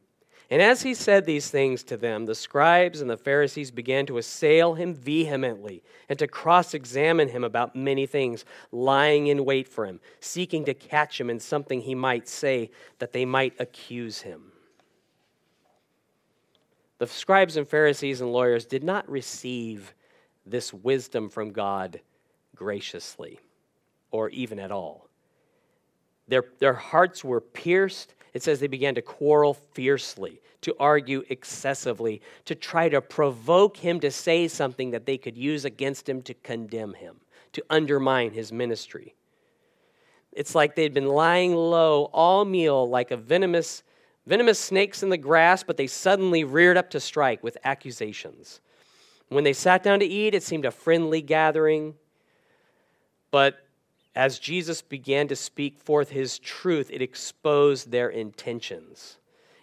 [0.51, 4.19] And as he said these things to them, the scribes and the Pharisees began to
[4.19, 9.87] assail him vehemently and to cross examine him about many things, lying in wait for
[9.87, 14.52] him, seeking to catch him in something he might say that they might accuse him.
[17.03, 19.93] The scribes and Pharisees and lawyers did not receive
[20.47, 21.99] this wisdom from God
[22.55, 23.41] graciously
[24.13, 25.09] or even at all.
[26.29, 28.15] Their, their hearts were pierced.
[28.35, 33.99] It says they began to quarrel fiercely, to argue excessively, to try to provoke him
[33.99, 37.17] to say something that they could use against him to condemn him,
[37.51, 39.17] to undermine his ministry.
[40.31, 43.83] It's like they'd been lying low all meal like a venomous
[44.27, 48.61] venomous snakes in the grass, but they suddenly reared up to strike with accusations.
[49.29, 51.95] When they sat down to eat, it seemed a friendly gathering.
[53.31, 53.67] But
[54.15, 59.19] as Jesus began to speak forth his truth, it exposed their intentions.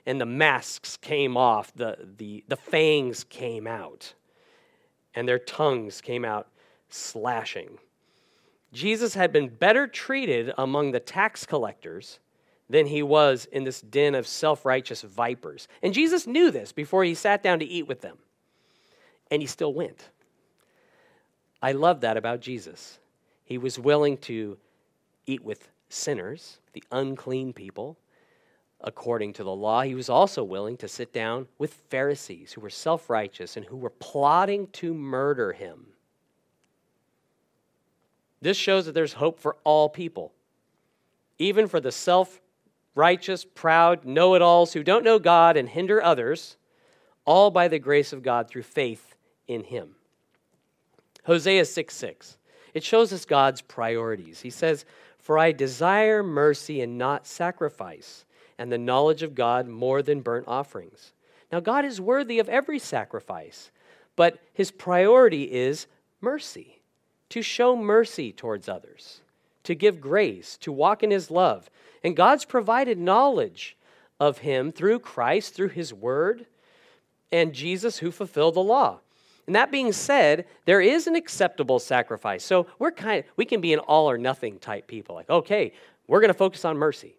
[0.05, 4.13] And the masks came off, the, the, the fangs came out,
[5.13, 6.47] and their tongues came out
[6.89, 7.77] slashing.
[8.73, 12.19] Jesus had been better treated among the tax collectors
[12.69, 15.67] than he was in this den of self righteous vipers.
[15.81, 18.17] And Jesus knew this before he sat down to eat with them.
[19.31, 20.09] And he still went.
[21.61, 22.99] I love that about Jesus.
[23.43, 24.57] He was willing to
[25.25, 27.97] eat with sinners, the unclean people,
[28.81, 29.81] according to the law.
[29.81, 33.77] He was also willing to sit down with Pharisees who were self righteous and who
[33.77, 35.87] were plotting to murder him.
[38.41, 40.31] This shows that there's hope for all people,
[41.39, 42.39] even for the self
[42.95, 46.57] righteous, proud, know it alls who don't know God and hinder others,
[47.25, 49.15] all by the grace of God through faith
[49.47, 49.95] in Him.
[51.25, 52.37] Hosea 6 6.
[52.73, 54.41] It shows us God's priorities.
[54.41, 54.85] He says,
[55.17, 58.25] For I desire mercy and not sacrifice,
[58.57, 61.13] and the knowledge of God more than burnt offerings.
[61.51, 63.71] Now, God is worthy of every sacrifice,
[64.15, 65.87] but His priority is
[66.21, 66.81] mercy,
[67.29, 69.21] to show mercy towards others,
[69.63, 71.69] to give grace, to walk in His love,
[72.03, 73.77] and God's provided knowledge
[74.19, 76.45] of him through Christ, through his word,
[77.31, 78.99] and Jesus who fulfilled the law.
[79.47, 82.43] And that being said, there is an acceptable sacrifice.
[82.43, 85.15] So we're kind of, we can be an all or nothing type people.
[85.15, 85.73] Like, okay,
[86.07, 87.15] we're going to focus on mercy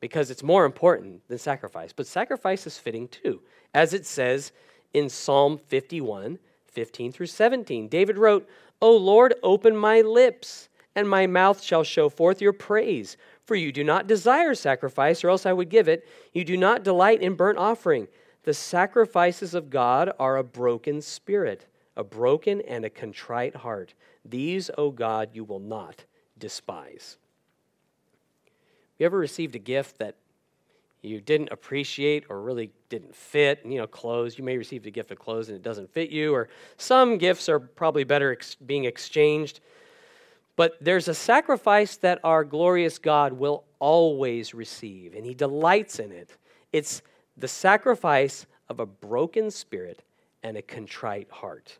[0.00, 1.92] because it's more important than sacrifice.
[1.92, 3.40] But sacrifice is fitting too,
[3.74, 4.52] as it says
[4.92, 7.88] in Psalm 51, 15 through 17.
[7.88, 8.48] David wrote,
[8.80, 13.16] O Lord, open my lips, and my mouth shall show forth your praise.
[13.48, 16.06] For you do not desire sacrifice, or else I would give it.
[16.34, 18.06] You do not delight in burnt offering.
[18.42, 21.64] The sacrifices of God are a broken spirit,
[21.96, 23.94] a broken and a contrite heart.
[24.22, 26.04] These, O God, you will not
[26.36, 27.16] despise.
[28.98, 30.16] You ever received a gift that
[31.00, 33.62] you didn't appreciate or really didn't fit?
[33.64, 34.36] You know, clothes.
[34.36, 37.48] You may receive a gift of clothes and it doesn't fit you, or some gifts
[37.48, 39.60] are probably better ex- being exchanged.
[40.58, 46.10] But there's a sacrifice that our glorious God will always receive, and He delights in
[46.10, 46.36] it.
[46.72, 47.00] It's
[47.36, 50.02] the sacrifice of a broken spirit
[50.42, 51.78] and a contrite heart.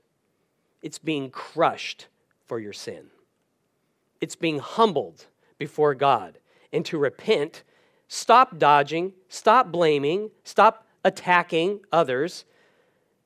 [0.81, 2.07] It's being crushed
[2.47, 3.07] for your sin,
[4.21, 5.27] it's being humbled
[5.59, 6.39] before God.
[6.73, 7.65] And to repent,
[8.07, 12.45] stop dodging, stop blaming, stop attacking others,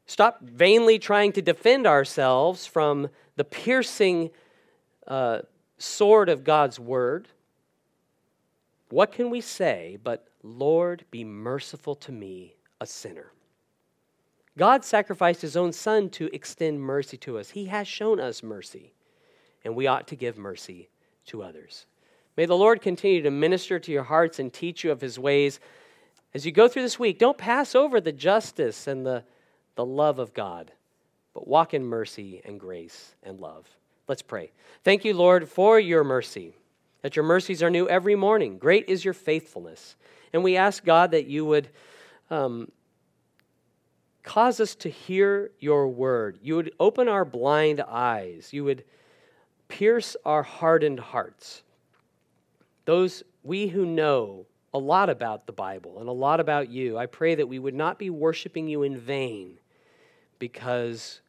[0.06, 4.30] stop vainly trying to defend ourselves from the piercing
[5.06, 5.40] uh,
[5.78, 7.28] sword of God's word.
[8.90, 13.32] What can we say but, Lord, be merciful to me, a sinner?
[14.58, 17.50] God sacrificed his own son to extend mercy to us.
[17.50, 18.92] He has shown us mercy,
[19.64, 20.90] and we ought to give mercy
[21.26, 21.86] to others.
[22.36, 25.60] May the Lord continue to minister to your hearts and teach you of his ways.
[26.34, 29.24] As you go through this week, don't pass over the justice and the,
[29.74, 30.70] the love of God,
[31.34, 33.66] but walk in mercy and grace and love.
[34.12, 34.52] Let's pray.
[34.84, 36.54] Thank you, Lord, for your mercy,
[37.00, 38.58] that your mercies are new every morning.
[38.58, 39.96] Great is your faithfulness.
[40.34, 41.70] And we ask, God, that you would
[42.28, 42.70] um,
[44.22, 46.38] cause us to hear your word.
[46.42, 48.52] You would open our blind eyes.
[48.52, 48.84] You would
[49.68, 51.62] pierce our hardened hearts.
[52.84, 54.44] Those we who know
[54.74, 57.74] a lot about the Bible and a lot about you, I pray that we would
[57.74, 59.58] not be worshiping you in vain
[60.38, 61.21] because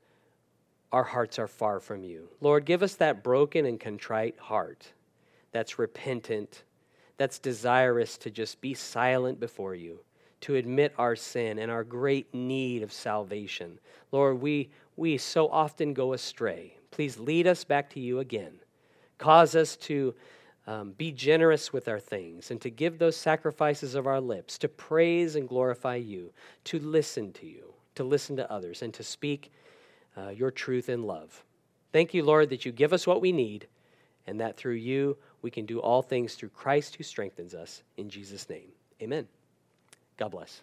[0.93, 2.29] our hearts are far from you.
[2.39, 4.87] Lord, give us that broken and contrite heart
[5.51, 6.63] that's repentant,
[7.17, 9.99] that's desirous to just be silent before you
[10.43, 13.79] to admit our sin and our great need of salvation.
[14.11, 16.75] Lord, we, we so often go astray.
[16.91, 18.51] Please lead us back to you again.
[19.17, 20.13] Cause us to
[20.67, 24.67] um, be generous with our things and to give those sacrifices of our lips, to
[24.67, 26.33] praise and glorify you,
[26.65, 29.49] to listen to you, to listen to others, and to speak
[30.17, 31.43] uh, your truth and love.
[31.91, 33.67] Thank you, Lord, that you give us what we need
[34.25, 37.83] and that through you we can do all things through Christ who strengthens us.
[37.97, 38.69] In Jesus' name,
[39.01, 39.27] amen.
[40.17, 40.61] God bless.